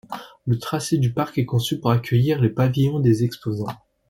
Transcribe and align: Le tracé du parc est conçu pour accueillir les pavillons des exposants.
Le 0.47 0.57
tracé 0.57 0.97
du 0.97 1.13
parc 1.13 1.37
est 1.37 1.45
conçu 1.45 1.79
pour 1.79 1.91
accueillir 1.91 2.41
les 2.41 2.49
pavillons 2.49 2.99
des 2.99 3.23
exposants. 3.23 3.67